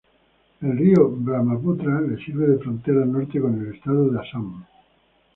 El 0.63 0.75
río 0.79 1.09
Brahmaputra 1.11 2.01
le 2.01 2.17
sirve 2.25 2.47
de 2.47 2.57
frontera 2.57 3.05
norte 3.05 3.39
con 3.39 3.61
el 3.61 3.75
estado 3.75 4.09
de 4.09 4.19
Assam. 4.19 4.65